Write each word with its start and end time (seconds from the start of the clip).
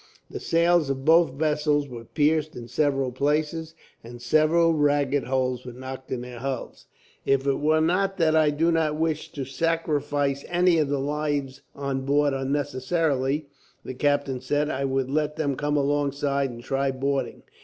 The 0.31 0.39
sails 0.39 0.89
of 0.89 1.05
both 1.05 1.33
vessels 1.33 1.87
were 1.87 2.05
pierced 2.05 2.55
in 2.55 2.67
several 2.67 3.11
places, 3.11 3.75
and 4.03 4.19
several 4.19 4.73
ragged 4.73 5.25
holes 5.25 5.63
were 5.63 5.73
knocked 5.73 6.11
in 6.11 6.21
their 6.21 6.39
hulls. 6.39 6.87
"If 7.23 7.45
it 7.45 7.59
were 7.59 7.81
not 7.81 8.17
that 8.17 8.35
I 8.35 8.49
do 8.49 8.71
not 8.71 8.95
wish 8.95 9.31
to 9.33 9.45
sacrifice 9.45 10.43
any 10.47 10.79
of 10.79 10.89
the 10.89 10.97
lives 10.99 11.61
on 11.75 12.01
board, 12.03 12.33
unnecessarily," 12.33 13.45
the 13.85 13.93
captain 13.93 14.41
said, 14.41 14.71
"I 14.71 14.85
would 14.85 15.11
let 15.11 15.35
them 15.35 15.55
come 15.55 15.77
alongside 15.77 16.49
and 16.49 16.63
try 16.63 16.89
boarding. 16.89 17.43